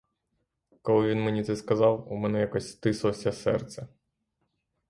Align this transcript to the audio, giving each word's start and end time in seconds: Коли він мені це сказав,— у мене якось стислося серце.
Коли 0.81 1.07
він 1.07 1.23
мені 1.23 1.43
це 1.43 1.55
сказав,— 1.55 2.11
у 2.13 2.15
мене 2.15 2.39
якось 2.39 2.71
стислося 2.71 3.31
серце. 3.31 3.87